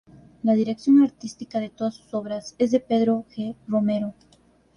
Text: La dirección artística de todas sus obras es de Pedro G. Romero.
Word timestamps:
La 0.41 0.53
dirección 0.55 1.03
artística 1.03 1.59
de 1.59 1.69
todas 1.69 1.93
sus 1.93 2.11
obras 2.15 2.55
es 2.57 2.71
de 2.71 2.79
Pedro 2.79 3.27
G. 3.37 3.55
Romero. 3.67 4.15